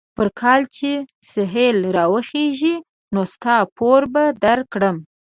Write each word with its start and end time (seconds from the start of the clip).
پر 0.17 0.27
کال 0.41 0.61
چې 0.75 0.89
سهيل 1.31 1.77
را 1.95 2.05
وخېژي؛ 2.13 2.75
نو 3.13 3.21
ستا 3.33 3.55
پور 3.77 4.01
به 4.13 4.23
در 4.43 4.59
کړم. 4.71 4.95